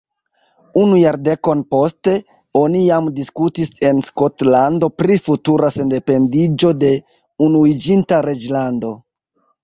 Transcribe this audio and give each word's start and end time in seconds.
Unu 0.83 0.99
jardekon 0.99 1.59
poste, 1.73 2.13
oni 2.61 2.79
jam 2.85 3.09
diskutis 3.19 3.69
en 3.89 3.99
Skotlando 4.07 4.89
pri 5.01 5.17
futura 5.25 5.69
sendependiĝo 5.75 6.71
de 6.85 6.89
Unuiĝinta 7.49 8.23
Reĝlando. 8.29 8.95